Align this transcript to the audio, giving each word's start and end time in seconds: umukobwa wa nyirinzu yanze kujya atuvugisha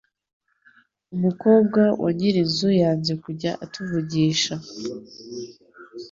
umukobwa 1.15 1.81
wa 2.01 2.09
nyirinzu 2.17 2.69
yanze 2.81 3.13
kujya 3.23 3.51
atuvugisha 3.63 4.53